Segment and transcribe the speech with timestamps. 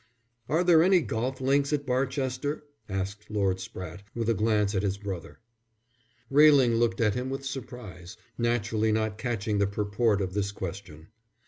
[0.49, 4.97] "Are there any golf links at Barchester?" asked Lord Spratte, with a glance at his
[4.97, 5.37] brother.
[6.31, 11.09] Railing looked at him with surprise, naturally not catching the purport of this question.